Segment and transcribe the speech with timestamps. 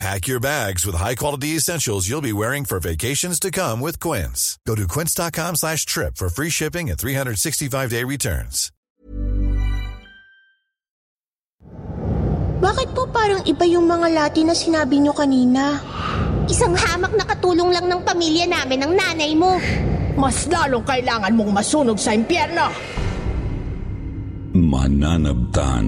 [0.00, 4.58] Pack your bags with high-quality essentials you'll be wearing for vacations to come with Quince.
[4.66, 8.74] Go to quince.com slash trip for free shipping and 365-day returns.
[12.64, 15.78] Bakit po parang iba yung mga Latin na sinabi nyo kanina?
[16.48, 19.60] Isang hamak na katulong lang ng pamilya namin ng nanay mo.
[20.16, 22.72] Mas lalong kailangan mong masunog sa impyerno.
[24.54, 25.86] Mananabtan.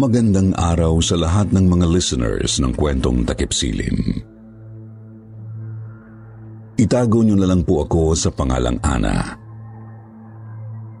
[0.00, 4.24] Magandang araw sa lahat ng mga listeners ng kwentong takip silim.
[6.80, 9.36] Itago niyo na lang po ako sa pangalang Ana.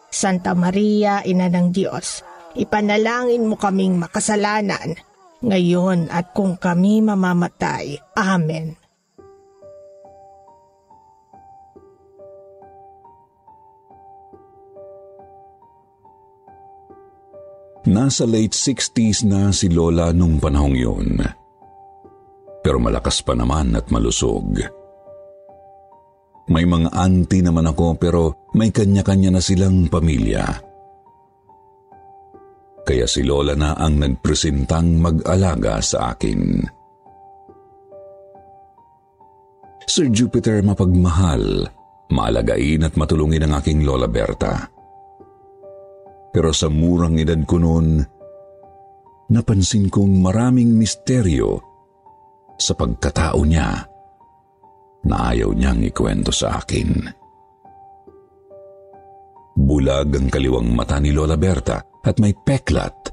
[0.09, 2.25] Santa Maria, Ina ng Diyos,
[2.57, 4.97] ipanalangin mo kaming makasalanan,
[5.45, 8.01] ngayon at kung kami mamamatay.
[8.17, 8.86] Amen.
[17.87, 21.23] Nasa late 60s na si Lola nung panahong yun.
[22.59, 24.59] Pero malakas pa naman at malusog.
[26.51, 30.43] May mga auntie naman ako pero may kanya-kanya na silang pamilya.
[32.83, 36.67] Kaya si Lola na ang nagpresentang mag-alaga sa akin.
[39.87, 41.71] Sir Jupiter mapagmahal,
[42.11, 44.76] maalagain at matulungin ang aking Lola Berta.
[46.37, 47.97] Pero sa murang edad ko noon,
[49.33, 51.57] napansin kong maraming misteryo
[52.61, 53.81] sa pagkatao niya
[55.09, 57.09] na ayaw niyang ikwento sa akin.
[59.57, 63.09] Bulag ang kaliwang mata ni Lola Berta at may peklat.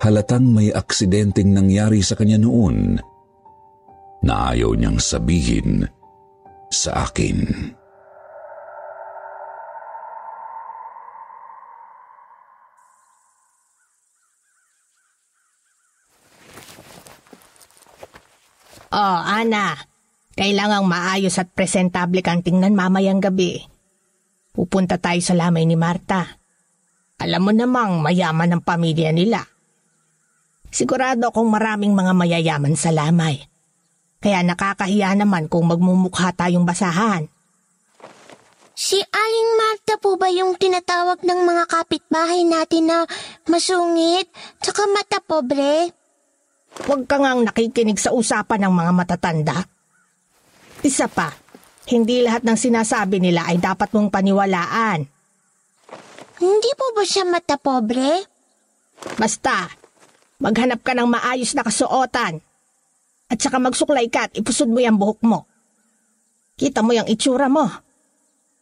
[0.00, 2.96] Halatang may aksidenteng nangyari sa kanya noon
[4.24, 5.84] na ayaw niyang sabihin
[6.72, 7.76] sa akin.
[18.92, 19.72] Oh, Ana.
[20.36, 23.64] Kailangang maayos at presentable kang tingnan mamayang gabi.
[24.52, 26.28] Pupunta tayo sa lamay ni Marta.
[27.16, 29.40] Alam mo namang mayaman ang pamilya nila.
[30.68, 33.40] Sigurado akong maraming mga mayayaman sa lamay.
[34.20, 37.32] Kaya nakakahiya naman kung magmumukha tayong basahan.
[38.72, 42.98] Si Aling Marta po ba yung tinatawag ng mga kapitbahay natin na
[43.48, 44.28] masungit
[44.60, 46.01] tsaka mata pobre?
[46.72, 49.58] Huwag ka ngang nakikinig sa usapan ng mga matatanda.
[50.80, 51.30] Isa pa,
[51.92, 55.04] hindi lahat ng sinasabi nila ay dapat mong paniwalaan.
[56.42, 58.24] Hindi po ba siya mata pobre?
[59.20, 59.68] Basta,
[60.42, 62.40] maghanap ka ng maayos na kasuotan.
[63.30, 65.46] At saka magsuklay ka at ipusod mo yung buhok mo.
[66.58, 67.68] Kita mo yung itsura mo.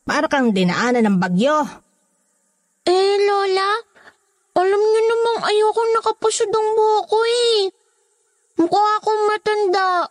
[0.04, 1.62] Para kang dinaanan ng bagyo.
[2.84, 3.90] Eh, Lola,
[4.60, 7.72] Alam niyo namang ayoko nakapusod ang buhok ko eh.
[8.60, 10.04] Mukha akong matanda.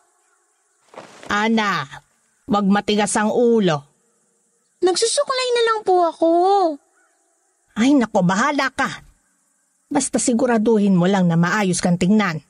[1.29, 1.85] Ana,
[2.49, 3.85] wag matigas ang ulo.
[4.81, 6.29] Nagsusuklay na lang po ako.
[7.77, 9.05] Ay nako, bahala ka.
[9.85, 12.41] Basta siguraduhin mo lang na maayos kang tingnan.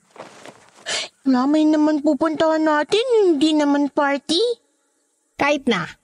[1.27, 4.39] Lamay naman pupuntahan natin, hindi naman party.
[5.35, 5.98] Kahit na.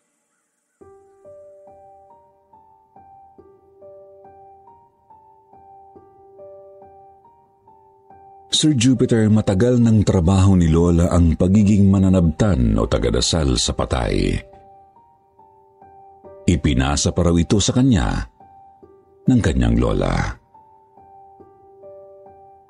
[8.55, 14.31] Sir Jupiter, matagal ng trabaho ni Lola ang pagiging mananabtan o tagadasal sa patay.
[16.47, 18.15] Ipinasa pa raw ito sa kanya
[19.27, 20.15] ng kanyang lola.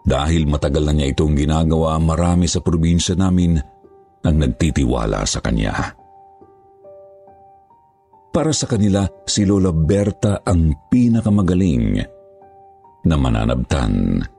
[0.01, 3.61] Dahil matagal na niya itong ginagawa, marami sa probinsya namin
[4.25, 5.93] ang nagtitiwala sa kanya.
[8.33, 12.01] Para sa kanila, si Lola Berta ang pinakamagaling
[13.05, 14.33] na mananabtan.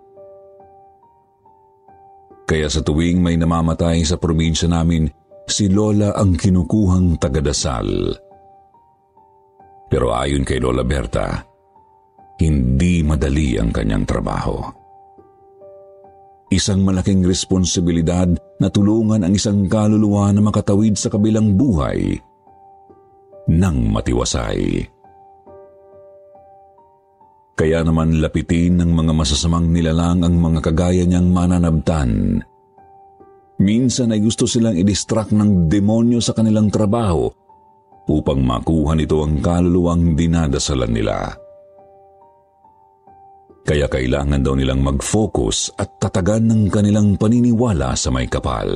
[2.46, 5.10] Kaya sa tuwing may namamatay sa probinsya namin,
[5.50, 8.14] si Lola ang kinukuhang tagadasal.
[9.90, 11.42] Pero ayon kay Lola Berta,
[12.38, 14.62] hindi madali ang kanyang trabaho.
[16.54, 18.30] Isang malaking responsibilidad
[18.62, 22.14] na tulungan ang isang kaluluwa na makatawid sa kabilang buhay
[23.50, 24.86] ng matiwasay.
[27.56, 32.44] Kaya naman lapitin ng mga masasamang nilalang ang mga kagaya niyang mananabtan.
[33.56, 37.32] Minsan ay gusto silang i-distract ng demonyo sa kanilang trabaho
[38.12, 41.32] upang makuha nito ang kaluluwang dinadasalan nila.
[43.64, 48.68] Kaya kailangan daw nilang mag-focus at tatagan ng kanilang paniniwala sa may kapal.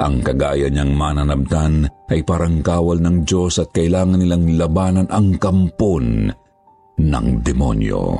[0.00, 6.32] Ang kagaya niyang mananabtan ay parang kawal ng Diyos at kailangan nilang labanan ang kampon
[6.96, 8.16] ng demonyo.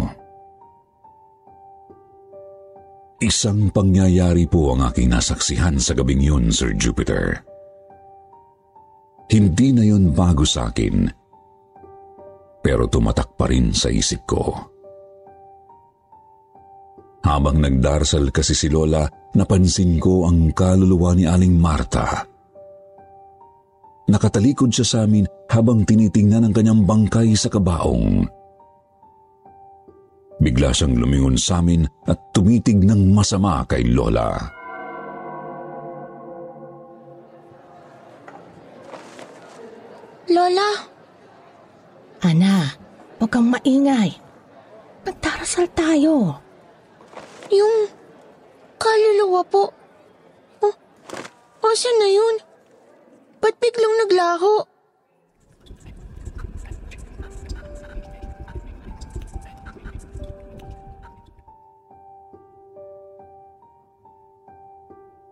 [3.21, 7.41] Isang pangyayari po ang aking nasaksihan sa gabing yun, Sir Jupiter.
[9.33, 11.09] Hindi na yun bago sa akin,
[12.61, 14.53] pero tumatak pa rin sa isip ko.
[17.21, 19.05] Habang nagdarsal kasi si Lola,
[19.37, 22.25] napansin ko ang kaluluwa ni Aling Marta.
[24.11, 28.27] Nakatalikod siya sa amin habang tinitingnan ang kanyang bangkay sa kabaong.
[30.41, 34.41] Bigla siyang lumingon sa amin at tumitig ng masama kay Lola.
[40.31, 40.71] Lola,
[42.25, 42.71] Ana,
[43.21, 44.11] huwag kang maingay.
[45.05, 46.50] Nagdarasal tayo.
[47.51, 47.91] Yung
[48.81, 49.75] kaluluwa po.
[50.63, 50.75] Oh,
[51.67, 52.35] asan na yun?
[53.43, 54.65] Ba't biglang naglaho?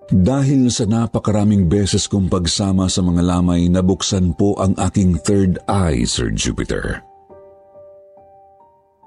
[0.08, 6.08] Dahil sa napakaraming beses kong pagsama sa mga lamay, nabuksan po ang aking third eye,
[6.08, 7.07] Sir Jupiter.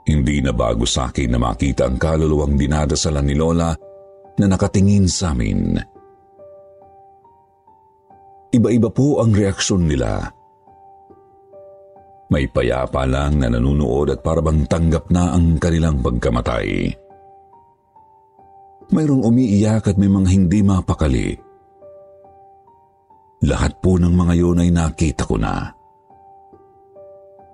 [0.02, 3.70] Hindi na bago sa akin na makita ang kaluluwang dinadasalan ni Lola
[4.42, 5.78] na nakatingin sa amin.
[8.52, 10.28] Iba-iba po ang reaksyon nila.
[12.32, 16.96] May payapa lang na nanunood at parabang tanggap na ang kanilang pagkamatay.
[18.92, 21.32] Mayroong umiiyak at may mga hindi mapakali.
[23.48, 25.72] Lahat po ng mga yun ay nakita ko na.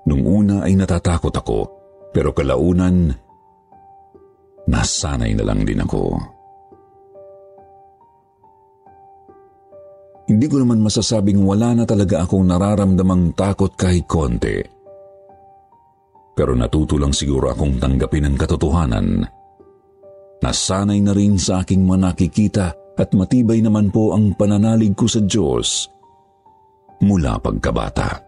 [0.09, 1.76] Nung una ay natatakot ako,
[2.11, 3.13] pero kalaunan,
[4.67, 6.03] nasanay na lang din ako.
[10.27, 14.59] Hindi ko naman masasabing wala na talaga akong nararamdamang takot kahit konti.
[16.35, 19.37] Pero natuto lang siguro akong tanggapin ang katotohanan
[20.37, 25.89] Nasanay na rin sa aking manakikita at matibay naman po ang pananalig ko sa Diyos
[27.01, 28.26] mula pagkabata.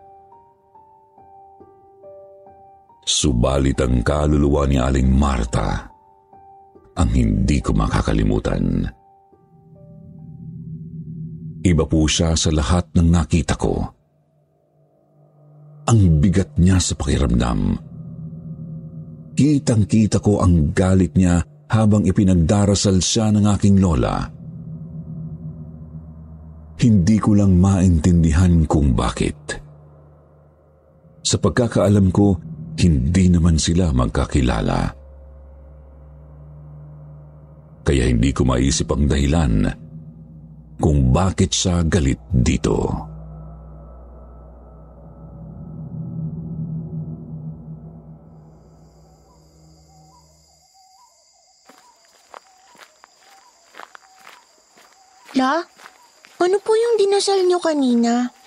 [3.10, 5.82] Subalit ang kaluluwa ni Aling Marta
[6.94, 8.86] ang hindi ko makakalimutan.
[11.66, 13.82] Iba po siya sa lahat ng nakita ko.
[15.90, 17.82] Ang bigat niya sa pakiramdam.
[19.34, 24.22] Kitang-kita ko ang galit niya habang ipinagdarasal siya ng aking lola.
[26.78, 29.58] Hindi ko lang maintindihan kung bakit.
[31.26, 32.49] Sa pagkakaalam ko,
[32.80, 34.96] hindi naman sila magkakilala.
[37.84, 39.68] Kaya hindi ko maisip ang dahilan
[40.80, 42.88] kung bakit siya galit dito.
[55.36, 55.60] La,
[56.40, 58.39] ano po yung dinasal niyo kanina?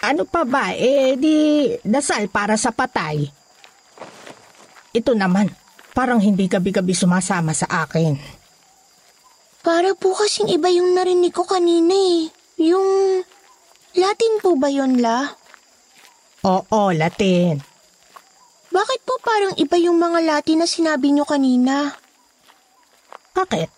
[0.00, 0.72] Ano pa ba?
[0.72, 3.28] Eh, di dasal para sa patay.
[4.96, 5.52] Ito naman,
[5.92, 8.16] parang hindi gabi-gabi sumasama sa akin.
[9.60, 12.32] Para po kasing iba yung narinig ko kanina eh.
[12.64, 13.20] Yung...
[13.90, 15.36] Latin po ba yun, La?
[16.48, 17.60] Oo, Latin.
[18.70, 21.92] Bakit po parang iba yung mga Latin na sinabi nyo kanina?
[23.36, 23.68] Bakit?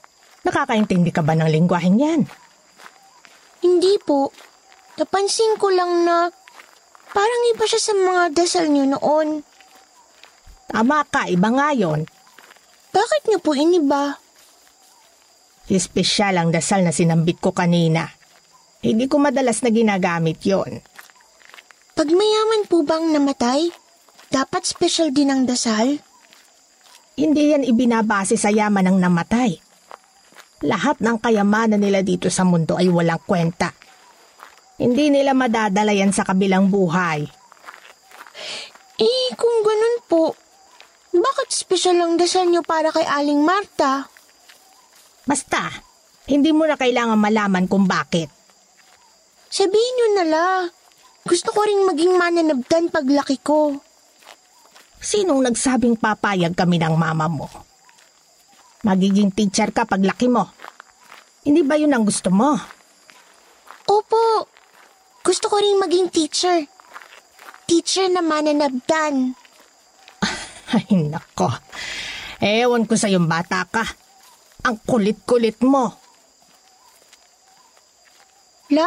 [0.47, 2.21] Nakakaintindi ka ba ng lingwaheng yan?
[3.64, 4.31] Hindi po.
[5.00, 6.28] Napansin ko lang na
[7.16, 9.28] parang iba siya sa mga dasal nyo noon.
[10.68, 12.08] Tama ka, iba nga yun.
[12.92, 14.20] Bakit nyo po iniba?
[15.72, 18.12] Espesyal ang dasal na sinambit ko kanina.
[18.84, 20.84] Hindi ko madalas na ginagamit yon.
[21.92, 23.72] Pag mayaman po bang namatay,
[24.28, 26.00] dapat special din ang dasal?
[27.16, 29.61] Hindi yan ibinabase sa yaman ng namatay.
[30.64, 33.76] Lahat ng kayamanan nila dito sa mundo ay walang kwenta.
[34.83, 37.23] Hindi nila madadala yan sa kabilang buhay.
[38.99, 40.35] Eh, kung ganun po,
[41.15, 44.11] bakit special ang dasal nyo para kay Aling Marta?
[45.23, 45.71] Basta,
[46.27, 48.27] hindi mo na kailangan malaman kung bakit.
[49.47, 50.47] Sabihin nyo na la.
[51.23, 53.79] Gusto ko ring maging mananabdan paglaki ko.
[54.99, 57.47] Sinong nagsabing papayag kami ng mama mo?
[58.83, 60.51] Magiging teacher ka paglaki mo.
[61.47, 62.59] Hindi ba yun ang gusto mo?
[63.87, 64.51] Opo,
[65.33, 66.69] gusto ko ring maging teacher.
[67.65, 69.33] Teacher na mananabdan.
[70.77, 71.49] Ay, nako.
[72.37, 73.81] Ewan ko sa yung bata ka.
[74.69, 75.89] Ang kulit-kulit mo.
[78.77, 78.85] La,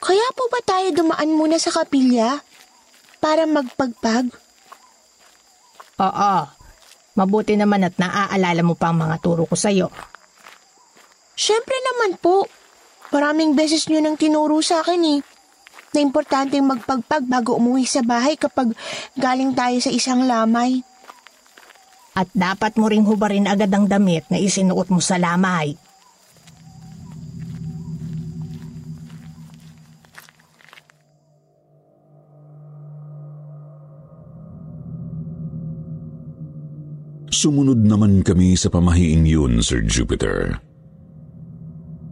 [0.00, 2.40] kaya po ba tayo dumaan muna sa kapilya?
[3.20, 4.32] Para magpagpag?
[6.00, 6.34] Oo.
[7.20, 9.92] Mabuti naman at naaalala mo pa ang mga turo ko sa'yo.
[11.36, 12.48] Siyempre naman po.
[13.12, 15.33] Maraming beses nyo nang tinuro sa akin eh.
[15.94, 18.74] Na importanteng magpagpag bago umuwi sa bahay kapag
[19.14, 20.82] galing tayo sa isang lamay.
[22.18, 25.78] At dapat mo ring hubarin agad ang damit na isinuot mo sa lamay.
[37.30, 40.58] Sumunod naman kami sa pamahiing yun, Sir Jupiter.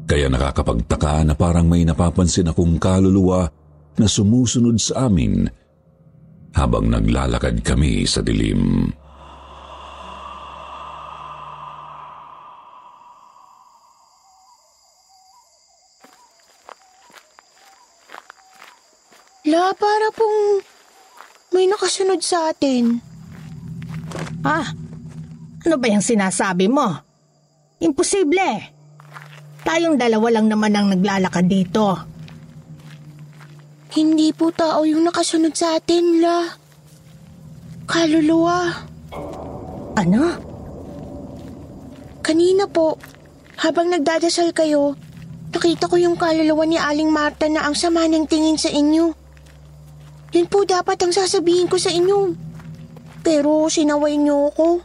[0.06, 3.61] Kaya nakakapagtaka na parang may napapansin akong kaluluwa
[3.96, 5.48] na sumusunod sa amin
[6.52, 8.92] habang naglalakad kami sa dilim.
[19.42, 20.62] La, para pong
[21.50, 23.02] may nakasunod sa atin.
[24.46, 24.70] Ah,
[25.66, 26.88] ano ba yung sinasabi mo?
[27.82, 28.70] Imposible.
[29.66, 32.11] Tayong dalawa lang naman ang naglalakad dito.
[34.02, 36.50] Hindi po tao yung nakasunod sa atin, La.
[37.86, 38.82] Kaluluwa.
[39.94, 40.22] Ano?
[42.18, 42.98] Kanina po,
[43.62, 44.98] habang nagdadasal kayo,
[45.54, 49.14] nakita ko yung kaluluwa ni Aling Marta na ang sama ng tingin sa inyo.
[50.34, 52.34] Yun po dapat ang sasabihin ko sa inyo.
[53.22, 54.82] Pero sinaway niyo ako.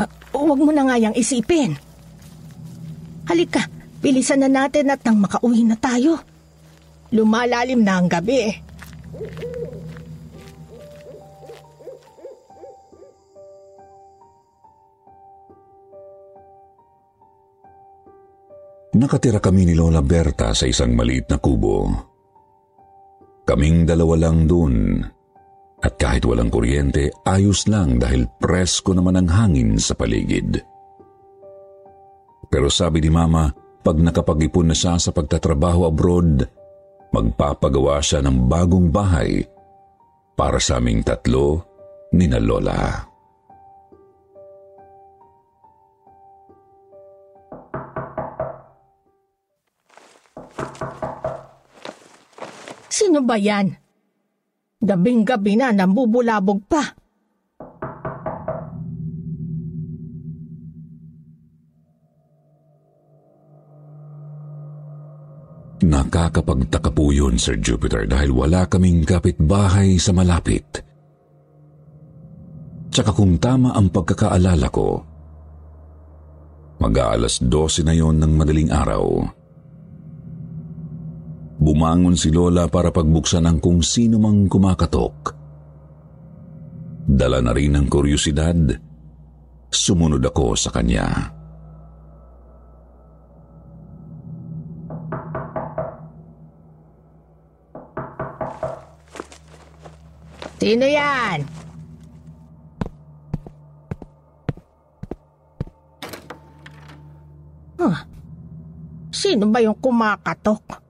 [0.00, 1.76] Ah, huwag mo na nga yang isipin.
[3.28, 3.68] Halika,
[4.00, 6.24] bilisan na natin at nang makauwi na tayo.
[7.14, 8.50] Lumalalim na ang gabi.
[18.94, 21.90] Nakatira kami ni Lola Berta sa isang maliit na kubo.
[23.42, 25.02] Kaming dalawa lang dun.
[25.84, 30.62] At kahit walang kuryente, ayos lang dahil presko naman ang hangin sa paligid.
[32.48, 33.50] Pero sabi ni Mama,
[33.84, 36.63] pag nakapag-ipon na siya sa pagtatrabaho abroad,
[37.14, 39.46] magpapagawa siya ng bagong bahay
[40.34, 41.62] para sa aming tatlo
[42.10, 43.06] ni na Lola.
[52.90, 53.70] Sino ba yan?
[54.82, 56.98] Gabing-gabi na nambubulabog pa.
[66.14, 70.62] Nakakapagtaka po yun, Sir Jupiter, dahil wala kaming kapitbahay sa malapit.
[72.94, 75.02] Tsaka kung tama ang pagkakaalala ko,
[76.78, 79.26] mag-aalas 12 na yon ng madaling araw.
[81.58, 85.34] Bumangon si Lola para pagbuksan ng kung sino mang kumakatok.
[87.10, 88.70] Dala na rin ng kuryosidad,
[89.66, 91.34] sumunod ako sa kanya.
[100.64, 101.44] Sino yan?
[107.76, 107.98] Huh.
[109.12, 110.80] Sino ba yung kumakatok?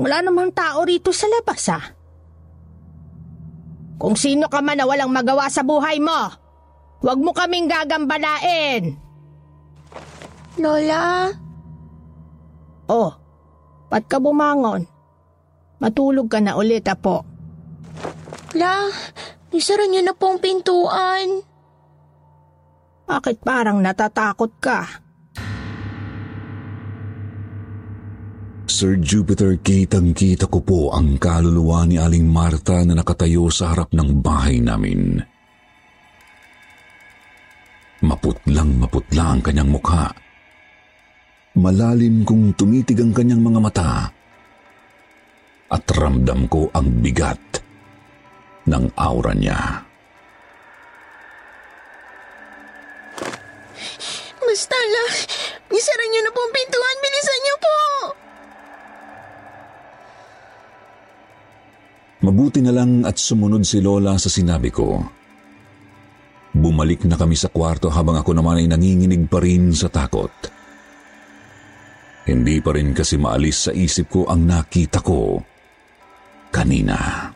[0.00, 1.84] Wala namang tao rito sa labas ah.
[4.00, 6.32] Kung sino ka man na walang magawa sa buhay mo,
[7.04, 8.96] huwag mo kaming gagambalain.
[10.56, 11.28] Lola,
[12.88, 13.12] Oh,
[13.92, 14.88] ba't ka bumangon?
[15.76, 17.34] Matulog ka na ulit, apo.
[18.54, 18.88] La,
[19.50, 21.42] isara niyo na pong pintuan.
[23.04, 24.80] Bakit parang natatakot ka?
[28.64, 34.18] Sir Jupiter, kitang-kita ko po ang kaluluwa ni Aling Marta na nakatayo sa harap ng
[34.18, 35.20] bahay namin.
[38.02, 40.10] Maputlang maputla ang kanyang mukha.
[41.54, 43.92] Malalim kong tumitig ang kanyang mga mata.
[45.70, 47.63] At ramdam ko ang bigat
[48.68, 49.84] ng aura niya.
[54.44, 55.04] Basta la,
[55.72, 56.96] isara niyo na pong pintuan.
[57.02, 57.76] Bilisan niyo po.
[62.24, 65.02] Mabuti na lang at sumunod si Lola sa sinabi ko.
[66.54, 70.30] Bumalik na kami sa kwarto habang ako naman ay nanginginig pa rin sa takot.
[72.24, 75.42] Hindi pa rin kasi maalis sa isip ko ang nakita ko
[76.54, 77.28] kanina.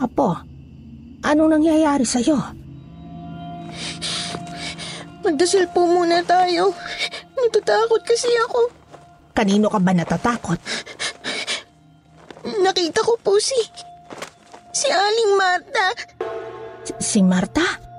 [0.00, 0.32] Apo,
[1.20, 2.40] anong nangyayari sa'yo?
[5.20, 6.72] Magdasal po muna tayo.
[7.36, 8.72] Natatakot kasi ako.
[9.36, 10.56] Kanino ka ba natatakot?
[12.64, 13.56] Nakita ko po si...
[14.72, 15.86] Si Aling Marta.
[16.88, 17.90] Si, si Marta?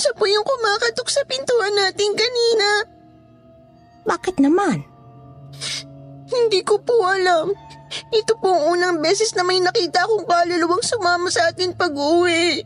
[0.00, 2.68] Siya po yung kumakatok sa pintuan natin kanina.
[4.08, 4.80] Bakit naman?
[6.32, 7.52] Hindi ko po alam.
[8.10, 12.62] Ito po ang unang beses na may nakita akong kaluluwang sumama sa atin pag-uwi.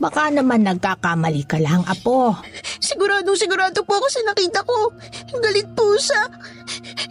[0.00, 2.32] Baka naman nagkakamali ka lang, Apo.
[2.80, 4.96] Siguradong sigurado po ako sa nakita ko.
[5.36, 6.24] Galit po siya.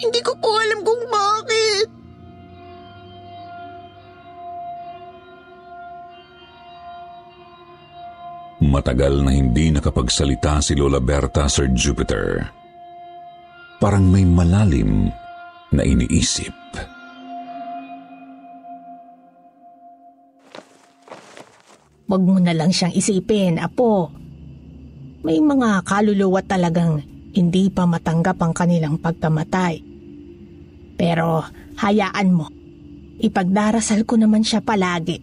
[0.02, 1.88] Hindi ko po alam kung bakit.
[8.60, 12.44] Matagal na hindi nakapagsalita si Lola Berta, Sir Jupiter.
[13.80, 15.08] Parang may malalim
[15.72, 16.59] na iniisip.
[22.10, 24.10] Huwag mo na lang siyang isipin, Apo.
[25.22, 27.06] May mga kaluluwa talagang
[27.38, 29.78] hindi pa matanggap ang kanilang pagkamatay.
[30.98, 31.46] Pero
[31.78, 32.50] hayaan mo,
[33.22, 35.22] ipagdarasal ko naman siya palagi.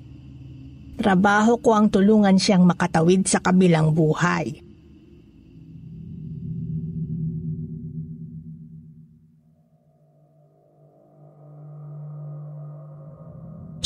[0.97, 4.66] Trabaho ko ang tulungan siyang makatawid sa kabilang buhay.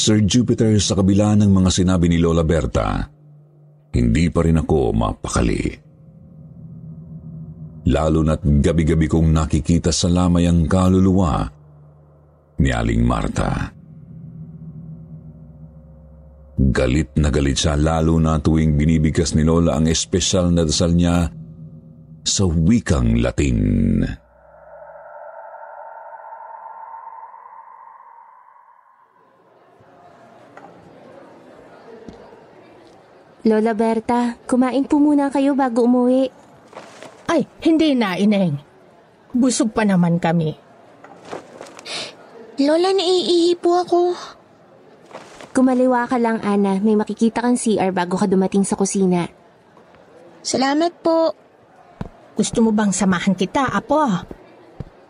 [0.01, 3.05] Sir Jupiter, sa kabila ng mga sinabi ni Lola Berta,
[3.93, 5.61] hindi pa rin ako mapakali.
[7.93, 11.45] Lalo na't gabi-gabi kong nakikita sa lamay ang kaluluwa
[12.65, 13.77] ni Aling Marta.
[16.57, 21.29] Galit na galit siya lalo na tuwing binibigkas ni Lola ang espesyal na dasal niya
[22.25, 24.01] sa wikang Latin.
[33.41, 36.29] Lola Berta, kumain po muna kayo bago umuwi.
[37.25, 38.61] Ay, hindi na, Ineng.
[39.33, 40.53] Busog pa naman kami.
[42.61, 44.13] Lola, naiihi po ako.
[45.57, 46.77] Kumaliwa ka lang, Ana.
[46.85, 49.25] May makikita kang CR bago ka dumating sa kusina.
[50.45, 51.33] Salamat po.
[52.37, 54.05] Gusto mo bang samahan kita, Apo?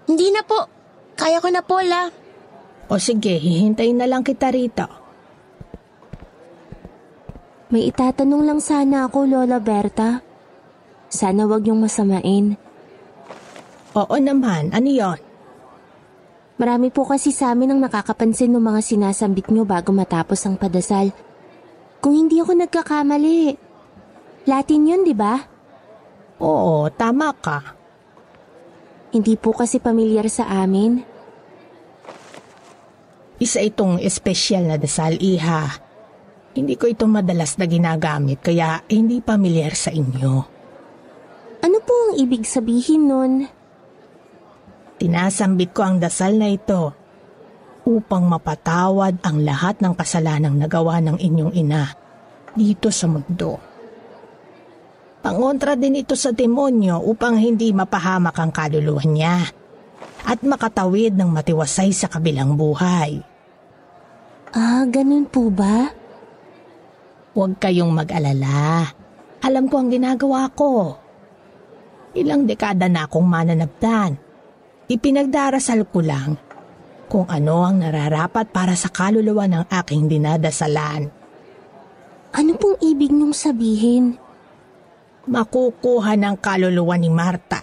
[0.07, 0.71] Hindi na po.
[1.19, 2.07] Kaya ko na po, La.
[2.87, 5.00] O sige, hihintayin na lang kita rito.
[7.71, 10.19] May itatanong lang sana ako, Lola Berta.
[11.07, 12.59] Sana wag yung masamain.
[13.95, 15.19] Oo naman, ano yon?
[16.59, 21.15] Marami po kasi sa amin ang nakakapansin ng mga sinasambit nyo bago matapos ang padasal.
[22.03, 23.55] Kung hindi ako nagkakamali.
[24.51, 25.39] Latin yun, di ba?
[26.43, 27.79] Oo, tama ka.
[29.15, 31.07] Hindi po kasi pamilyar sa amin.
[33.39, 35.90] Isa itong espesyal na dasal, Iha.
[36.51, 40.35] Hindi ko ito madalas na ginagamit kaya hindi pamilyar sa inyo.
[41.61, 43.33] Ano po ang ibig sabihin nun?
[44.99, 46.93] Tinasambit ko ang dasal na ito
[47.87, 51.89] upang mapatawad ang lahat ng kasalanang nagawa ng inyong ina
[52.53, 53.57] dito sa mundo.
[55.21, 59.39] Pangontra din ito sa demonyo upang hindi mapahamak ang kaluluwa niya.
[60.21, 63.25] at makatawid ng matiwasay sa kabilang buhay.
[64.53, 65.89] Ah, ganun po ba?
[67.31, 68.91] Huwag kayong mag-alala.
[69.47, 70.99] Alam ko ang ginagawa ko.
[72.19, 74.19] Ilang dekada na akong mananabdan.
[74.91, 76.35] Ipinagdarasal ko lang
[77.07, 81.07] kung ano ang nararapat para sa kaluluwa ng aking dinadasalan.
[82.35, 84.19] Ano pong ibig niyong sabihin?
[85.31, 87.63] Makukuha ng kaluluwa ni Marta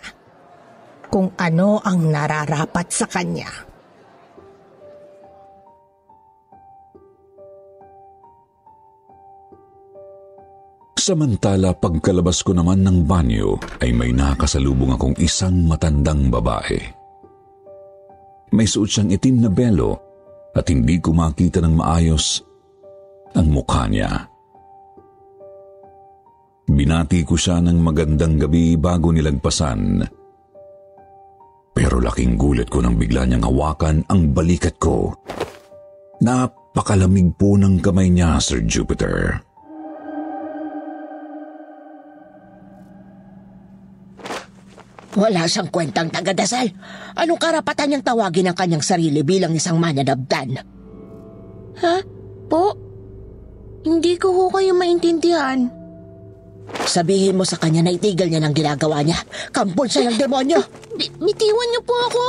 [1.12, 3.67] kung ano ang nararapat sa kanya.
[11.08, 16.76] Samantala pagkalabas ko naman ng banyo ay may nakasalubong akong isang matandang babae.
[18.52, 19.96] May suot siyang itim na belo
[20.52, 22.44] at hindi ko makita ng maayos
[23.40, 24.28] ang mukha niya.
[26.68, 30.04] Binati ko siya ng magandang gabi bago nilagpasan.
[31.72, 35.16] Pero laking gulat ko nang bigla niyang hawakan ang balikat ko.
[36.20, 39.47] Napakalamig po ng kamay niya, Sir Jupiter.
[45.18, 46.70] Wala siyang kwentang tagadasal.
[47.18, 50.62] Anong karapatan niyang tawagin ang kanyang sarili bilang isang mananabdan?
[51.82, 51.96] Ha?
[52.46, 52.78] Po?
[53.82, 55.74] Hindi ko ho kayo maintindihan.
[56.86, 59.18] Sabihin mo sa kanya na itigil niya ng ginagawa niya.
[59.50, 60.62] Kampon siya ng demonyo.
[60.94, 62.24] B- bitiwan niyo po ako.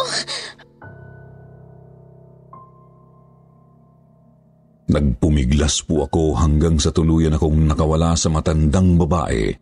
[4.88, 9.52] Nagpumiglas po ako hanggang sa tuluyan akong nakawala sa matandang babae.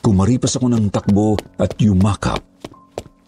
[0.00, 2.49] Kumaripas ako ng takbo at yumakap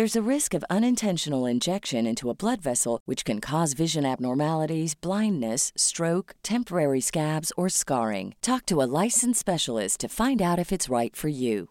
[0.00, 4.94] There's a risk of unintentional injection into a blood vessel, which can cause vision abnormalities,
[4.94, 8.32] blindness, stroke, temporary scabs, or scarring.
[8.40, 11.68] Talk to a licensed specialist to find out if it's right for you.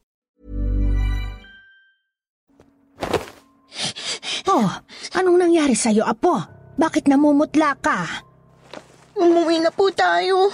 [4.45, 4.77] Oh,
[5.17, 6.37] anong nangyari sa'yo, Apo?
[6.77, 8.05] Bakit namumutla ka?
[9.17, 10.53] Umuwi na po tayo.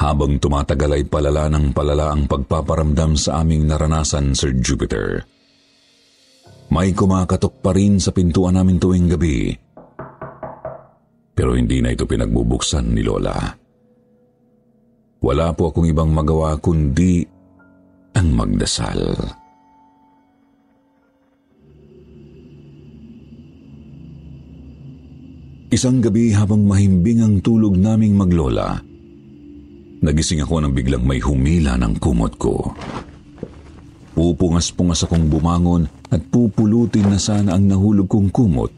[0.00, 5.20] Habang tumatagal ay palala ng palala ang pagpaparamdam sa aming naranasan, Sir Jupiter.
[6.72, 9.52] May kumakatok pa rin sa pintuan namin tuwing gabi.
[11.36, 13.36] Pero hindi na ito pinagbubuksan ni Lola.
[15.20, 17.20] Wala po akong ibang magawa kundi
[18.16, 19.20] ang magdasal.
[25.70, 28.89] Isang gabi habang mahimbing ang tulog naming maglola,
[30.00, 32.72] nagising ako nang biglang may humila ng kumot ko.
[34.16, 38.74] Pupungas-pungas akong bumangon at pupulutin na sana ang nahulog kong kumot.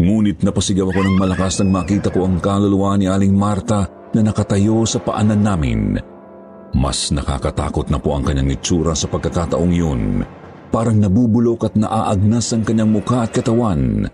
[0.00, 4.86] Ngunit napasigaw ako ng malakas nang makita ko ang kaluluwa ni Aling Marta na nakatayo
[4.88, 6.00] sa paanan namin.
[6.72, 10.22] Mas nakakatakot na po ang kanyang itsura sa pagkakataong yun.
[10.70, 14.06] Parang nabubulok at naaagnas ang kanyang mukha at katawan.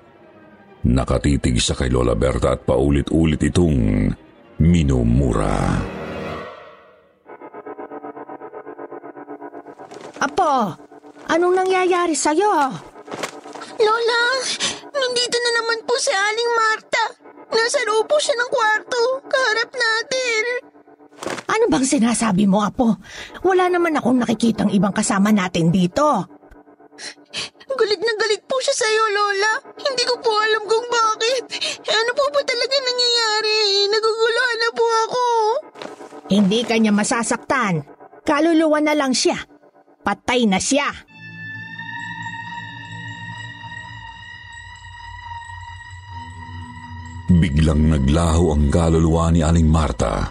[0.86, 4.08] Nakatitig siya kay Lola Berta at paulit-ulit itong
[4.60, 5.80] minumura.
[10.16, 10.72] Apo,
[11.28, 12.52] anong nangyayari sa'yo?
[13.76, 14.22] Lola,
[14.90, 17.04] nandito na naman po si Aling Marta.
[17.52, 19.00] Nasa loob po siya ng kwarto.
[19.28, 20.42] Kaharap natin.
[21.46, 22.96] Ano bang sinasabi mo, Apo?
[23.44, 26.35] Wala naman akong nakikitang ibang kasama natin dito.
[27.76, 29.52] Galit na galit po siya sa'yo, Lola.
[29.76, 31.44] Hindi ko po alam kung bakit.
[31.86, 33.58] Ano po ba talaga nangyayari?
[33.92, 35.24] Naguguluhan na po ako.
[36.32, 37.84] Hindi kanya masasaktan.
[38.26, 39.38] Kaluluwa na lang siya.
[40.02, 40.88] Patay na siya.
[47.26, 50.30] Biglang naglaho ang kaluluwa ni Aling Marta.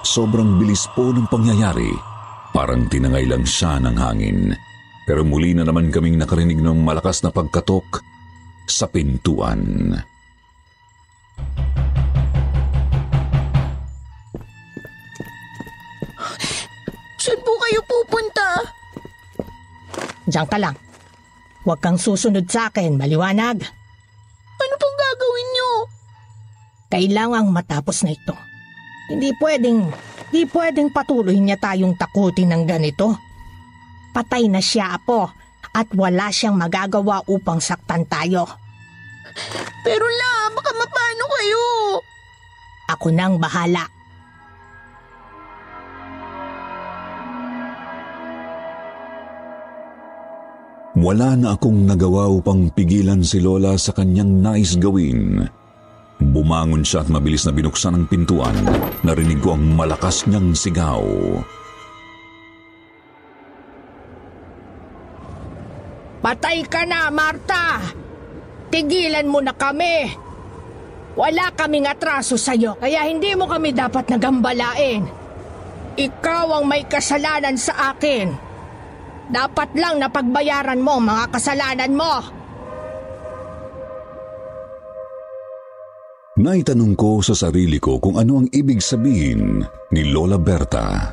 [0.00, 1.90] Sobrang bilis po ng pangyayari.
[2.50, 4.69] Parang tinangay lang siya ng hangin.
[5.10, 7.98] Pero muli na naman kaming nakarinig ng malakas na pagkatok
[8.70, 9.90] sa pintuan.
[17.18, 18.62] Saan po kayo pupunta?
[20.30, 20.78] Diyan ka lang.
[21.66, 23.58] Huwag kang susunod sa akin, maliwanag.
[24.62, 25.70] Ano pong gagawin niyo?
[26.86, 28.38] Kailangang matapos na ito.
[29.10, 29.90] Hindi pwedeng,
[30.30, 33.29] hindi pwedeng patuloy niya tayong takutin ng ganito.
[34.10, 35.30] Patay na siya, Apo,
[35.70, 38.46] at wala siyang magagawa upang saktan tayo.
[39.86, 41.64] Pero la, baka mapano kayo?
[42.90, 43.86] Ako nang bahala.
[51.00, 55.48] Wala na akong nagawa upang pigilan si Lola sa kanyang nais gawin.
[56.20, 58.52] Bumangon siya at mabilis na binuksan ang pintuan.
[59.00, 61.00] Narinig ko ang malakas niyang sigaw.
[66.20, 67.80] Patay ka na, Marta!
[68.68, 70.12] Tigilan mo na kami!
[71.16, 75.02] Wala kaming atraso sa'yo, kaya hindi mo kami dapat nagambalain.
[75.96, 78.30] Ikaw ang may kasalanan sa akin.
[79.32, 82.14] Dapat lang na pagbayaran mo mga kasalanan mo.
[86.40, 89.60] Naitanong ko sa sarili ko kung ano ang ibig sabihin
[89.92, 91.12] ni Lola Berta.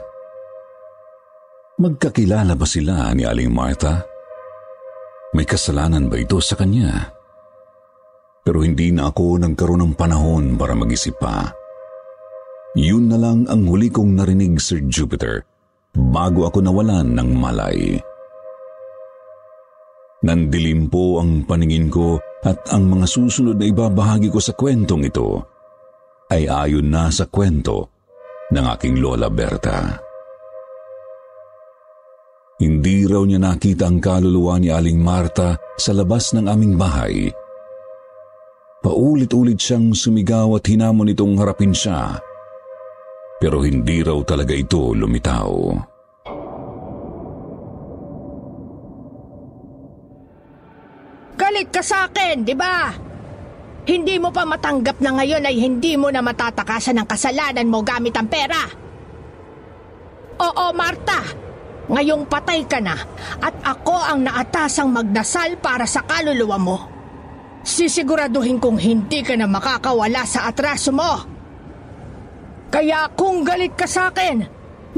[1.84, 4.17] Magkakilala ba sila ni Aling Martha?
[5.38, 7.14] May kasalanan ba ito sa kanya?
[8.42, 11.54] Pero hindi na ako nagkaroon ng panahon para mag-isip pa.
[12.74, 15.46] Yun na lang ang huli kong narinig, Sir Jupiter,
[15.94, 18.02] bago ako nawalan ng malay.
[20.26, 25.38] Nandilim po ang paningin ko at ang mga susunod na ibabahagi ko sa kwentong ito
[26.34, 27.94] ay ayon na sa kwento
[28.50, 30.07] ng aking Lola Berta.
[32.58, 37.30] Hindi raw niya nakita ang kaluluwa ni Aling Marta sa labas ng aming bahay.
[38.82, 42.18] Paulit-ulit siyang sumigaw at hinamon itong harapin siya.
[43.38, 45.54] Pero hindi raw talaga ito lumitaw.
[51.38, 52.90] Galit ka sa akin, di ba?
[53.86, 58.18] Hindi mo pa matanggap na ngayon ay hindi mo na matatakasan ang kasalanan mo gamit
[58.18, 58.66] ang pera.
[60.42, 61.47] Oo, Marta.
[61.88, 63.00] Ngayong patay ka na
[63.40, 66.78] at ako ang naatasang magdasal para sa kaluluwa mo.
[67.64, 71.24] Sisiguraduhin kong hindi ka na makakawala sa atraso mo.
[72.68, 74.44] Kaya kung galit ka sa akin,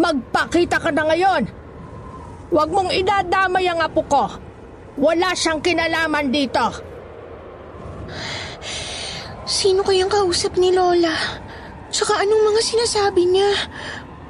[0.02, 1.44] magpakita ka na ngayon.
[2.50, 4.26] Huwag mong idadamay ang apo ko.
[4.98, 6.66] Wala siyang kinalaman dito.
[9.46, 11.14] Sino kayang kausap ni Lola?
[11.94, 13.50] Tsaka anong mga sinasabi niya?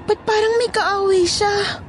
[0.03, 1.87] Ba't parang may kaaway siya?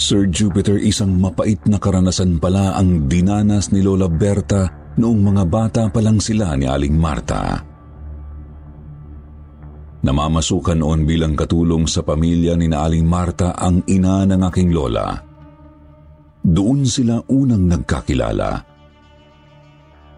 [0.00, 5.82] Sir Jupiter, isang mapait na karanasan pala ang dinanas ni Lola Berta noong mga bata
[5.92, 7.60] pa lang sila ni Aling Marta.
[10.00, 15.20] Namamasukan noon bilang katulong sa pamilya ni Aling Marta ang ina ng aking lola.
[16.40, 18.50] Doon sila unang nagkakilala.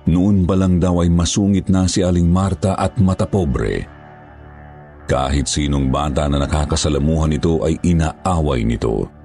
[0.06, 3.82] Noon pa lang daw ay masungit na si Aling Marta at matapobre.
[5.10, 9.21] Kahit sinong bata na nakakasalamuhan nito ay inaaway nito.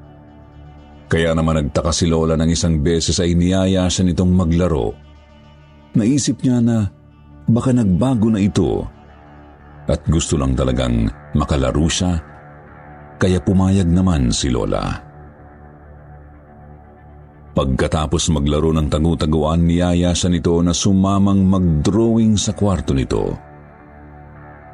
[1.08, 4.92] Kaya naman nagtaka si Lola ng isang beses ay niyaya siya nitong maglaro.
[5.96, 6.84] Naisip niya na
[7.48, 8.84] baka nagbago na ito
[9.88, 12.20] at gusto lang talagang makalaro siya
[13.16, 15.08] kaya pumayag naman si Lola.
[17.58, 23.34] Pagkatapos maglaro ng tagu-taguan, niyaya siya nito na sumamang mag-drawing sa kwarto nito.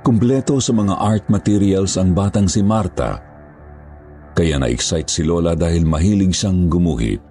[0.04, 3.33] Kumpleto sa mga art materials ang batang si Marta
[4.34, 7.22] kaya na-excite si Lola dahil mahilig siyang gumuhit.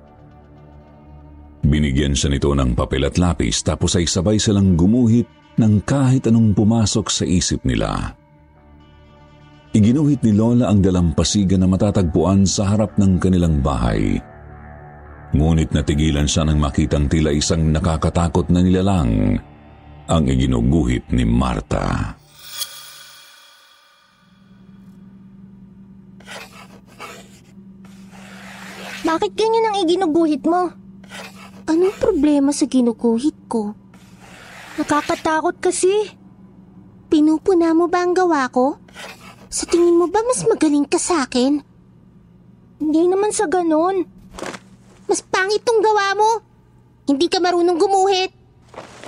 [1.63, 5.27] Binigyan siya nito ng papel at lapis tapos ay sabay silang gumuhit
[5.59, 8.15] ng kahit anong pumasok sa isip nila.
[9.73, 14.21] Iginuhit ni Lola ang dalampasigan na matatagpuan sa harap ng kanilang bahay.
[15.33, 19.41] Ngunit natigilan siya nang makitang tila isang nakakatakot na nilalang
[20.13, 22.13] ang iginuguhit ni Marta.
[29.23, 30.75] Bakit ganyan ang iginuguhit mo?
[31.71, 33.71] Anong problema sa ginuguhit ko?
[34.83, 36.11] Nakakatakot kasi.
[37.07, 38.83] Pinupuna mo ba ang gawa ko?
[39.47, 41.63] Sa tingin mo ba mas magaling ka sa akin?
[42.83, 44.03] Hindi naman sa ganon.
[45.07, 46.43] Mas pangit tong gawa mo.
[47.07, 48.35] Hindi ka marunong gumuhit.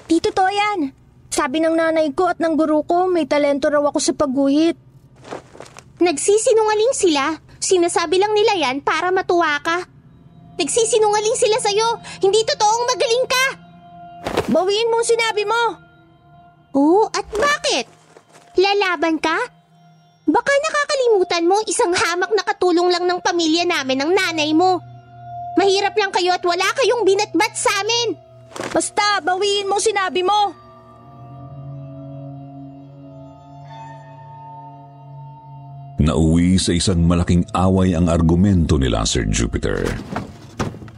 [0.07, 0.95] Di totoo yan.
[1.27, 4.79] Sabi ng nanay ko at ng guru ko, may talento raw ako sa pagguhit.
[5.99, 7.35] Nagsisinungaling sila.
[7.59, 9.91] Sinasabi lang nila yan para matuwa ka.
[10.55, 11.89] Nagsisinungaling sila sa'yo.
[12.23, 13.47] Hindi totoong magaling ka.
[14.51, 15.63] Bawiin mo sinabi mo.
[16.75, 17.87] Oo, at bakit?
[18.55, 19.35] Lalaban ka?
[20.25, 24.81] Baka nakakalimutan mo isang hamak na katulong lang ng pamilya namin ng nanay mo.
[25.55, 28.19] Mahirap lang kayo at wala kayong binatbat sa amin.
[28.73, 30.55] Basta, bawiin mo sinabi mo.
[36.05, 39.87] Nauwi sa isang malaking away ang argumento nila Sir Jupiter.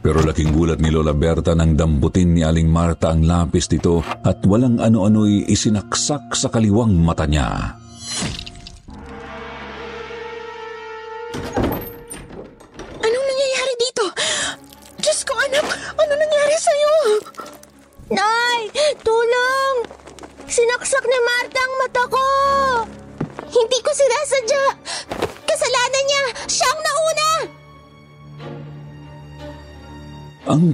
[0.07, 4.39] Pero laking gulat ni Lola Berta nang damputin ni Aling Marta ang lapis nito at
[4.47, 7.75] walang ano-ano'y isinaksak sa kaliwang mata niya.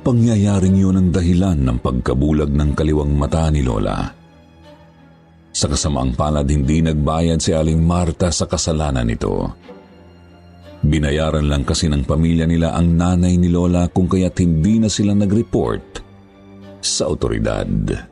[0.03, 4.03] Ang pangyayaring yun ang dahilan ng pagkabulag ng kaliwang mata ni Lola.
[5.47, 9.55] Sa kasamaang palad, hindi nagbayad si Aling Marta sa kasalanan nito.
[10.83, 15.15] Binayaran lang kasi ng pamilya nila ang nanay ni Lola kung kaya't hindi na sila
[15.15, 16.03] nag-report
[16.83, 18.11] sa otoridad.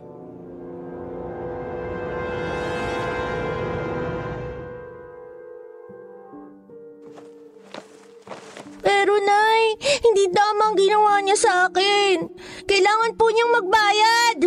[13.62, 14.39] Magbayad.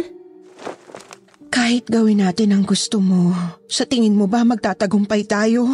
[1.54, 3.30] Kahit gawin natin ang gusto mo,
[3.70, 5.70] sa tingin mo ba magtatagumpay tayo?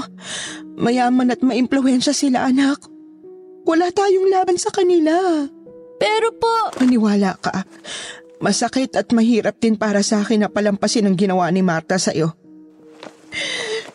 [0.76, 2.84] Mayaman at maimpluwensya sila anak.
[3.64, 5.48] Wala tayong laban sa kanila.
[5.96, 7.64] Pero po, Maniwala ka.
[8.40, 12.32] Masakit at mahirap din para sa akin na palampasin ang ginawa ni Marta sa'yo.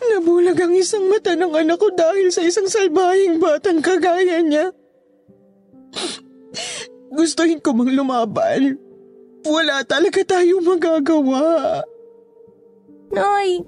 [0.06, 4.70] Nabulag ang isang mata ng anak ko dahil sa isang salbahing batang kagaya niya.
[7.10, 8.85] Gustuhin ko mang lumaban.
[9.46, 11.80] Wala talaga tayong magagawa.
[13.14, 13.62] Nay,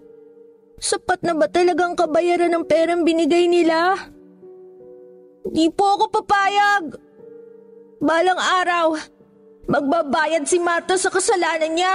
[0.82, 3.94] sapat na ba talagang kabayaran ng perang binigay nila?
[5.46, 6.98] Di po ako papayag.
[8.02, 8.98] Balang araw,
[9.70, 11.94] magbabayad si Marta sa kasalanan niya.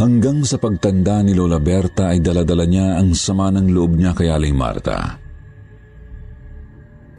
[0.00, 4.32] Hanggang sa pagtanda ni Lola Berta ay daladala niya ang sama ng loob niya kay
[4.32, 5.19] Aling Marta.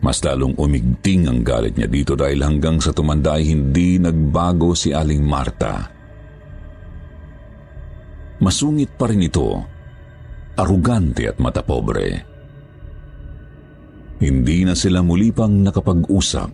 [0.02, 4.90] Mas lalong umigting ang galit niya dito dahil hanggang sa tumanda ay hindi nagbago si
[4.90, 5.86] Aling Marta.
[8.42, 9.62] Masungit pa rin ito,
[10.58, 12.26] arugante at matapobre.
[14.18, 16.54] Hindi na sila muli pang nakapag-usap.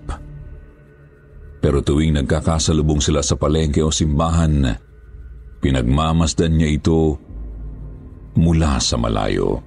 [1.64, 4.72] Pero tuwing nagkakasalubong sila sa palengke o simbahan,
[5.64, 7.20] pinagmamasdan niya ito
[8.40, 9.67] mula sa malayo.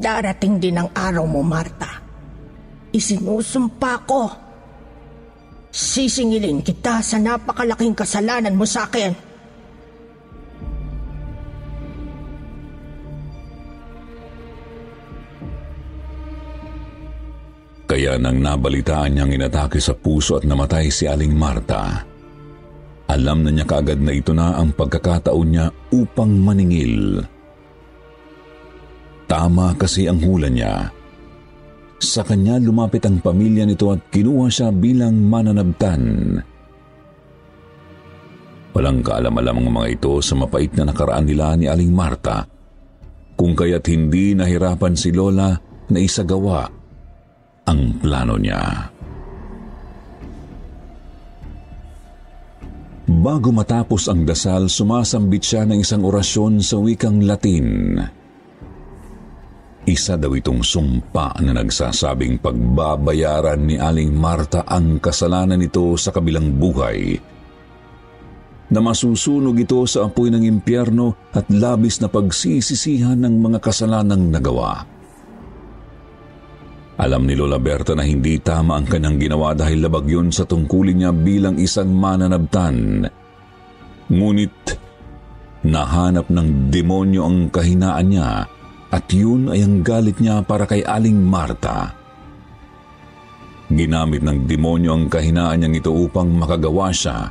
[0.00, 2.00] Darating din ang araw mo, Marta.
[2.88, 4.22] Isinusumpa ko.
[5.68, 9.12] Sisingilin kita sa napakalaking kasalanan mo sa akin.
[17.90, 22.06] Kaya nang nabalitaan niyang inatake sa puso at namatay si Aling Marta,
[23.10, 27.18] alam na niya kaagad na ito na ang pagkakataon niya upang maningil.
[29.30, 30.90] Tama kasi ang hula niya.
[32.02, 36.34] Sa kanya lumapit ang pamilya nito at kinuha siya bilang mananabtan.
[38.74, 42.42] Walang kaalam-alam ang mga ito sa mapait na nakaraan nila ni Aling Marta,
[43.38, 45.54] kung kaya't hindi nahirapan si Lola
[45.94, 46.66] na isagawa
[47.70, 48.90] ang plano niya.
[53.10, 58.18] Bago matapos ang dasal, sumasambit siya ng isang orasyon sa wikang Latin.
[59.90, 66.54] Isa daw itong sumpa na nagsasabing pagbabayaran ni Aling Marta ang kasalanan nito sa kabilang
[66.54, 67.18] buhay
[68.70, 74.86] na masusunog ito sa apoy ng impyerno at labis na pagsisisihan ng mga kasalanang nagawa.
[77.02, 81.02] Alam ni Lola Berta na hindi tama ang kanyang ginawa dahil labag yun sa tungkulin
[81.02, 83.10] niya bilang isang mananabtan.
[84.06, 84.54] Ngunit
[85.66, 88.59] nahanap ng demonyo ang kahinaan niya
[88.90, 91.94] at yun ay ang galit niya para kay Aling Marta.
[93.70, 97.30] Ginamit ng demonyo ang kahinaan niyang ito upang makagawa siya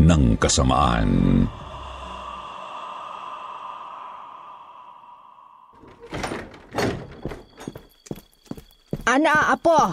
[0.00, 1.44] ng kasamaan.
[9.04, 9.92] Ana, apo!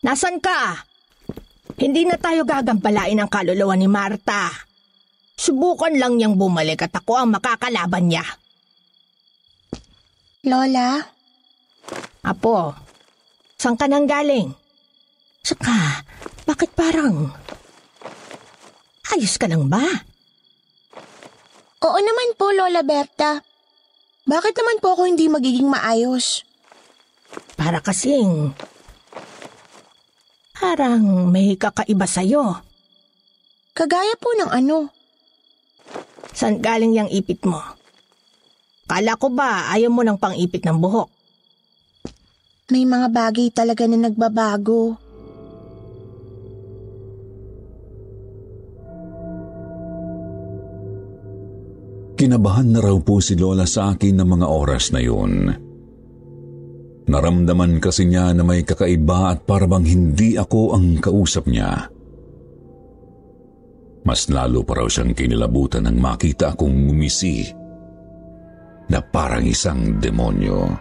[0.00, 0.88] Nasaan ka?
[1.76, 4.48] Hindi na tayo gagampalain ang kaluluwa ni Marta.
[5.36, 8.24] Subukan lang niyang bumalik at ako ang makakalaban niya.
[10.46, 11.02] Lola?
[12.22, 12.70] Apo,
[13.58, 14.54] saan ka nang galing?
[15.42, 16.06] Saka,
[16.46, 17.34] bakit parang...
[19.10, 19.82] Ayos ka lang ba?
[21.82, 23.42] Oo naman po, Lola Berta.
[24.28, 26.46] Bakit naman po ako hindi magiging maayos?
[27.58, 28.54] Para kasing...
[30.54, 32.62] Parang may kakaiba sa'yo.
[33.74, 34.90] Kagaya po ng ano?
[36.30, 37.77] Saan galing yung ipit mo?
[38.88, 41.12] Kala ko ba ayaw mo ng pang-ipit ng buhok?
[42.72, 44.96] May mga bagay talaga na nagbabago.
[52.18, 55.52] Kinabahan na raw po si Lola sa akin ng mga oras na yun.
[57.08, 61.88] Naramdaman kasi niya na may kakaiba at parabang hindi ako ang kausap niya.
[64.04, 67.57] Mas lalo pa raw siyang kinilabutan nang makita akong ngumisi
[68.88, 70.72] na parang isang demonyo.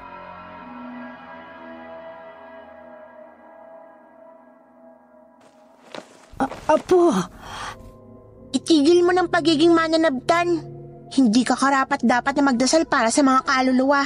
[6.67, 7.11] Apo,
[8.57, 10.47] Itigil mo ng pagiging mananabtan.
[11.07, 14.01] Hindi ka karapat dapat na magdasal para sa mga kaluluwa.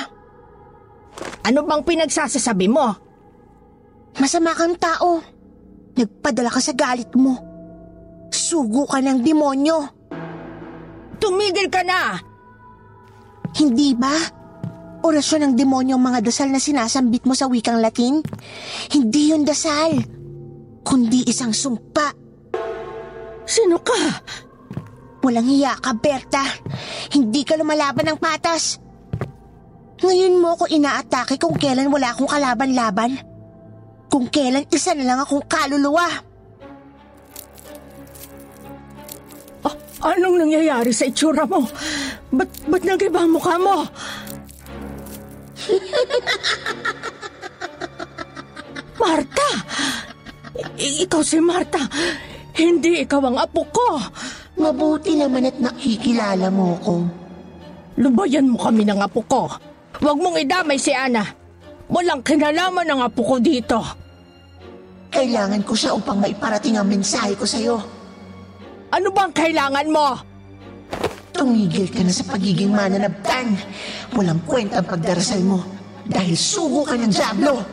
[1.41, 2.87] ano bang pinagsasasabi mo?
[4.17, 5.21] Masama kang tao.
[5.97, 7.37] Nagpadala ka sa galit mo.
[8.31, 9.79] Sugo ka ng demonyo.
[11.17, 12.30] Tumigil ka na!
[13.57, 14.15] Hindi ba?
[15.01, 18.21] Orasyon ng demonyo ang mga dasal na sinasambit mo sa wikang Latin?
[18.93, 19.97] Hindi yun dasal,
[20.85, 22.13] kundi isang sumpa.
[23.43, 23.97] Sino ka?
[25.21, 26.45] Walang hiya ka, Berta.
[27.13, 28.77] Hindi ka lumalaban ng patas.
[30.01, 33.21] Ngayon mo ako inaatake kung kailan wala akong kalaban-laban.
[34.09, 36.30] Kung kailan isa na lang akong kaluluwa.
[40.01, 41.61] Anong nangyayari sa itsura mo?
[42.33, 43.85] Ba't, ba't nagiba ang mukha mo?
[49.01, 49.49] Marta!
[50.77, 51.81] I- ikaw si Marta.
[52.57, 54.01] Hindi ikaw ang apo ko.
[54.59, 56.95] Mabuti naman at nakikilala mo ko.
[57.97, 59.47] Lubayan mo kami ng apo ko.
[60.01, 61.25] Huwag mong idamay si Ana.
[61.91, 63.79] Walang kinalaman ng apo ko dito.
[65.11, 67.83] Kailangan ko siya upang maiparating ang mensahe ko sa'yo.
[68.91, 70.19] Ano bang kailangan mo?
[71.31, 73.55] Tumigil ka na sa pagiging mananabtan.
[74.11, 75.63] Walang kwenta ang pagdarasal mo
[76.03, 77.63] dahil sugo ka ng Diablo.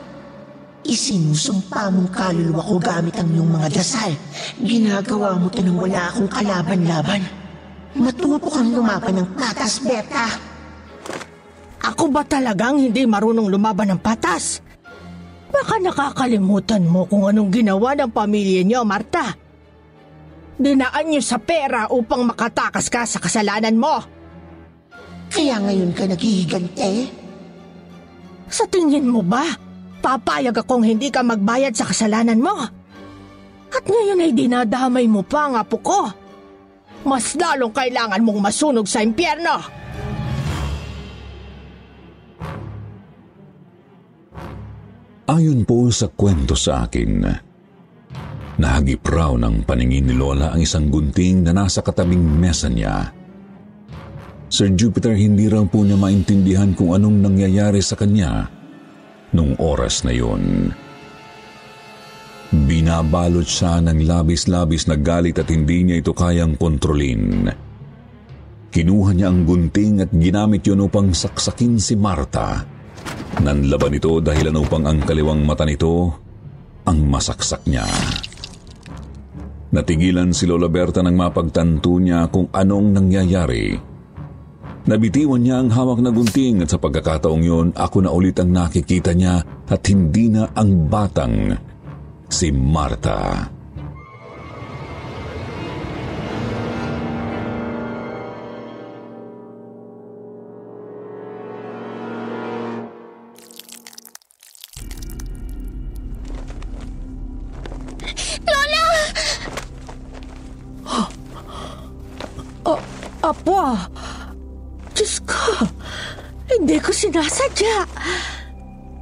[0.86, 4.14] Isinusumpa mong kaluluwa ko gamit ang iyong mga dasal.
[4.62, 7.26] Ginagawa mo to nang wala akong kalaban-laban.
[7.98, 10.38] Matuto kang lumaban ng patas, Berta.
[11.82, 14.62] Ako ba talagang hindi marunong lumaban ng patas?
[15.50, 19.47] Baka nakakalimutan mo kung anong ginawa ng pamilya niyo, Marta.
[20.58, 24.02] Dinaan niyo sa pera upang makatakas ka sa kasalanan mo.
[25.30, 27.14] Kaya ngayon ka naghihigante?
[28.50, 29.46] Sa tingin mo ba,
[30.02, 32.58] papayag akong hindi ka magbayad sa kasalanan mo?
[33.70, 36.10] At ngayon ay dinadamay mo pa ang apo ko.
[37.06, 39.62] Mas lalong kailangan mong masunog sa impyerno.
[45.28, 47.46] Ayon po sa kwento sa akin,
[48.58, 53.14] nahagip raw ng paningin ni Lola ang isang gunting na nasa katabing mesa niya.
[54.50, 58.50] Sir Jupiter hindi raw po niya maintindihan kung anong nangyayari sa kanya
[59.32, 60.72] nung oras na yun.
[62.48, 67.44] Binabalot siya ng labis-labis na galit at hindi niya ito kayang kontrolin.
[68.72, 72.64] Kinuha niya ang gunting at ginamit yun upang saksakin si Marta.
[73.44, 76.08] Nanlaban ito dahilan upang ang kaliwang mata nito
[76.88, 77.84] ang masaksak niya.
[79.68, 83.76] Natigilan si Lola Berta nang mapagtanto niya kung anong nangyayari.
[84.88, 89.12] Nabitiwan niya ang hawak na gunting at sa pagkakataong yun, ako na ulit ang nakikita
[89.12, 91.52] niya at hindi na ang batang
[92.32, 93.52] si Marta.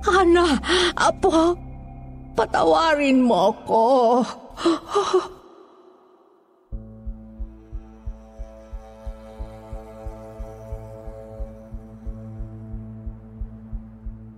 [0.07, 0.47] Ana,
[0.95, 1.59] Apo,
[2.39, 3.85] patawarin mo ako.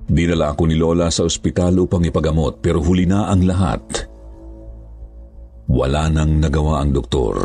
[0.08, 4.08] Dinala ako ni Lola sa ospital upang ipagamot pero huli na ang lahat.
[5.68, 7.36] Wala nang nagawa ang doktor.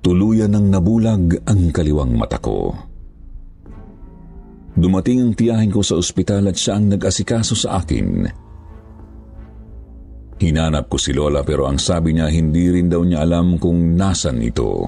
[0.00, 2.87] Tuluyan ng nabulag ang kaliwang mata ko.
[4.78, 8.30] Dumating ang tiyahin ko sa ospital at siya ang nag-asikaso sa akin.
[10.38, 14.38] Hinanap ko si Lola pero ang sabi niya hindi rin daw niya alam kung nasan
[14.38, 14.86] ito.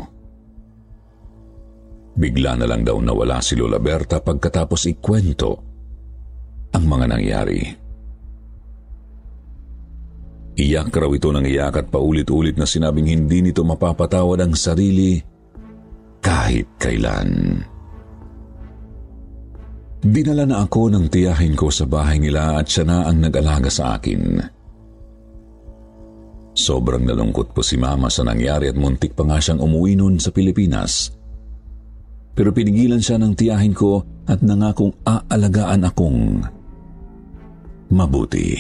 [2.14, 5.50] Bigla na lang daw nawala si Lola Berta pagkatapos ikwento
[6.70, 7.60] ang mga nangyari.
[10.54, 15.18] Iyak raw ito ng iyak at paulit-ulit na sinabing hindi nito mapapatawad ang sarili
[16.22, 17.58] kahit kailan.
[20.00, 24.00] Dinala na ako ng tiyahin ko sa bahay nila at siya na ang nag-alaga sa
[24.00, 24.40] akin.
[26.56, 30.32] Sobrang nalungkot po si mama sa nangyari at muntik pa nga siyang umuwi noon sa
[30.32, 31.20] Pilipinas
[32.40, 36.40] pero pinigilan siya ng tiyahin ko at nangakong aalagaan akong
[37.92, 38.56] mabuti.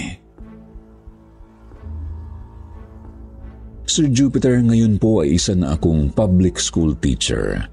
[3.88, 7.66] Sir Jupiter ngayon po ay isa na akong public school teacher.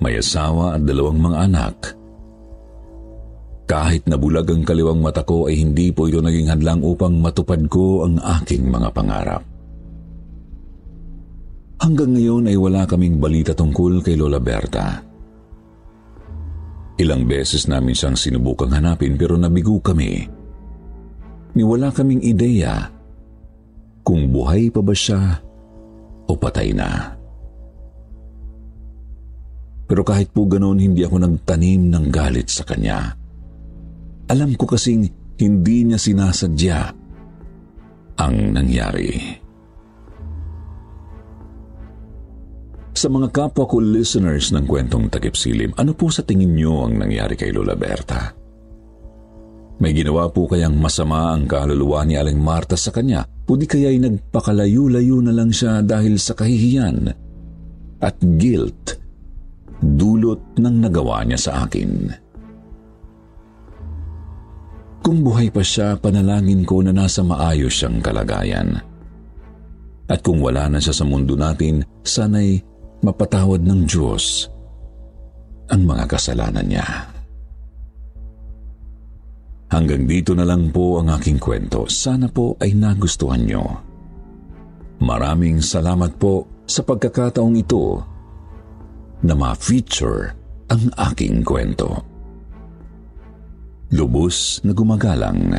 [0.00, 1.76] May asawa at dalawang mga anak.
[3.70, 8.02] Kahit nabulag ang kaliwang mata ko ay hindi po ito naging hadlang upang matupad ko
[8.02, 9.46] ang aking mga pangarap.
[11.78, 14.98] Hanggang ngayon ay wala kaming balita tungkol kay Lola Berta.
[16.98, 20.26] Ilang beses namin siyang sinubukang hanapin pero nabigo kami.
[21.54, 22.90] Ni wala kaming ideya
[24.02, 25.38] kung buhay pa ba siya
[26.26, 27.14] o patay na.
[29.86, 33.19] Pero kahit po ganoon, hindi ako nagtanim ng galit sa kanya.
[34.30, 35.10] Alam ko kasing
[35.42, 36.78] hindi niya sinasadya
[38.22, 39.10] ang nangyari.
[42.94, 47.00] Sa mga kapwa ko listeners ng kwentong takip silim, ano po sa tingin niyo ang
[47.00, 48.30] nangyari kay Lola Berta?
[49.80, 53.96] May ginawa po kayang masama ang kaluluwa ni Aling Marta sa kanya o di kaya'y
[53.96, 57.08] nagpakalayo-layo na lang siya dahil sa kahihiyan
[58.04, 59.00] at guilt
[59.80, 62.12] dulot ng nagawa niya sa akin.
[65.00, 68.76] Kung buhay pa siya, panalangin ko na nasa maayos siyang kalagayan.
[70.10, 72.60] At kung wala na siya sa mundo natin, sana'y
[73.00, 74.50] mapatawad ng Diyos
[75.70, 76.86] ang mga kasalanan niya.
[79.70, 81.86] Hanggang dito na lang po ang aking kwento.
[81.86, 83.64] Sana po ay nagustuhan nyo.
[84.98, 88.02] Maraming salamat po sa pagkakataong ito
[89.22, 90.34] na ma-feature
[90.74, 92.09] ang aking kwento.
[93.90, 95.50] Lubos na gumagalang.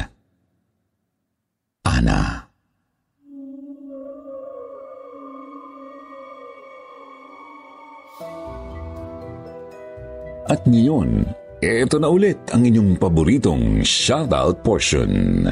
[1.84, 2.47] Ana.
[10.47, 11.27] At ngayon,
[11.59, 15.47] ito na ulit ang inyong paboritong shoutout portion.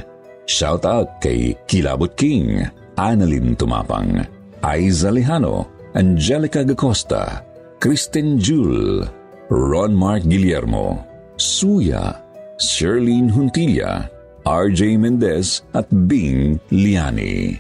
[0.48, 2.64] Shoutout kay Kilabot King,
[2.96, 4.24] Annalyn Tumapang,
[4.64, 5.68] Aiza Lejano,
[6.00, 7.44] Angelica Gacosta,
[7.84, 9.04] Kristen Jule,
[9.52, 11.04] Ron Mark Guillermo,
[11.36, 12.29] Suya,
[12.60, 14.12] Sherlyn Huntilla,
[14.44, 17.56] RJ Mendez at Bing Liani.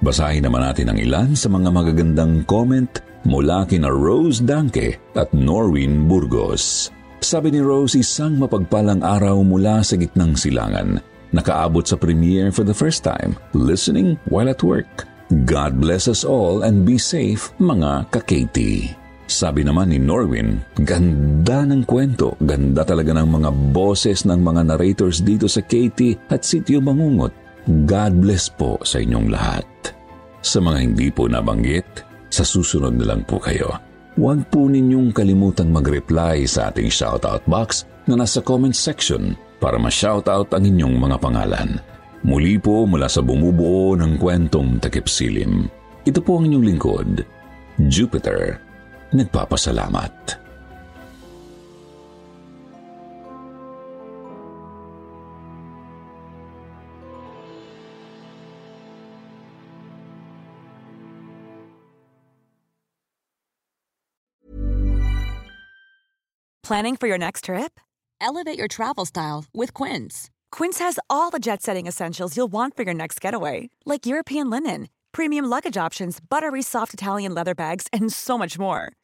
[0.00, 2.88] Basahin naman natin ang ilan sa mga magagandang comment
[3.28, 6.88] mula kina Rose Danke at Norwin Burgos.
[7.20, 11.04] Sabi ni Rose, isang mapagpalang araw mula sa gitnang silangan.
[11.36, 15.04] Nakaabot sa premiere for the first time, listening while at work.
[15.44, 19.03] God bless us all and be safe, mga ka-Katie.
[19.24, 25.24] Sabi naman ni Norwin, ganda ng kwento, ganda talaga ng mga boses ng mga narrators
[25.24, 27.32] dito sa Katie at Sitio Bangungot.
[27.88, 29.64] God bless po sa inyong lahat.
[30.44, 33.72] Sa mga hindi po nabanggit, sa susunod na lang po kayo.
[34.20, 40.52] Huwag po ninyong kalimutang mag-reply sa ating shoutout box na nasa comment section para ma-shoutout
[40.52, 41.80] ang inyong mga pangalan.
[42.28, 45.64] Muli po mula sa bumubuo ng kwentong takip silim.
[46.04, 47.10] Ito po ang inyong lingkod,
[47.88, 48.60] Jupiter.
[49.14, 50.42] Nagpapasalamat.
[66.64, 67.78] Planning for your next trip?
[68.22, 70.30] Elevate your travel style with Quince.
[70.50, 74.48] Quince has all the jet setting essentials you'll want for your next getaway, like European
[74.48, 78.90] linen, premium luggage options, buttery soft Italian leather bags, and so much more.